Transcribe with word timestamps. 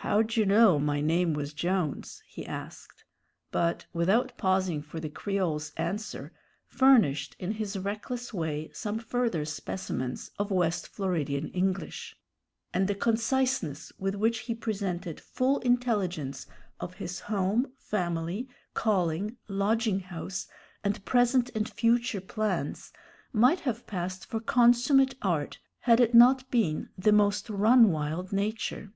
"How 0.00 0.22
d'dyou 0.22 0.46
know 0.46 0.78
my 0.78 1.02
name 1.02 1.34
was 1.34 1.52
Jones?" 1.52 2.22
he 2.26 2.46
asked; 2.46 3.04
but, 3.50 3.84
without 3.92 4.32
pausing 4.38 4.80
for 4.80 5.00
the 5.00 5.10
Creole's 5.10 5.72
answer, 5.76 6.32
furnished 6.66 7.36
in 7.38 7.52
his 7.52 7.78
reckless 7.78 8.32
way 8.32 8.70
some 8.72 8.98
further 8.98 9.44
specimens 9.44 10.30
of 10.38 10.50
West 10.50 10.88
Floridian 10.88 11.48
English; 11.48 12.16
and 12.72 12.88
the 12.88 12.94
conciseness 12.94 13.92
with 13.98 14.14
which 14.14 14.38
he 14.48 14.54
presented 14.54 15.20
full 15.20 15.58
intelligence 15.58 16.46
of 16.80 16.94
his 16.94 17.20
home, 17.20 17.66
family, 17.76 18.48
calling, 18.72 19.36
lodging 19.46 20.00
house, 20.00 20.48
and 20.82 21.04
present 21.04 21.50
and 21.54 21.68
future 21.68 22.22
plans, 22.22 22.94
might 23.30 23.60
have 23.60 23.86
passed 23.86 24.24
for 24.24 24.40
consummate 24.40 25.16
art, 25.20 25.58
had 25.80 26.00
it 26.00 26.14
not 26.14 26.50
been 26.50 26.88
the 26.96 27.12
most 27.12 27.50
run 27.50 27.90
wild 27.92 28.32
nature. 28.32 28.90